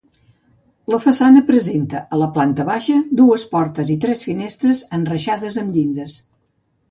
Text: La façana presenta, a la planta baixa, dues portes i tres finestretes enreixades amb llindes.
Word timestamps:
La 0.93 0.99
façana 1.01 1.43
presenta, 1.49 1.99
a 2.15 2.19
la 2.21 2.29
planta 2.37 2.65
baixa, 2.69 2.95
dues 3.19 3.45
portes 3.53 3.93
i 3.95 3.99
tres 4.05 4.25
finestretes 4.29 4.83
enreixades 5.01 5.61
amb 5.65 5.77
llindes. 5.77 6.17